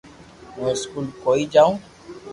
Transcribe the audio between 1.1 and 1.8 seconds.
ڪوئي جاو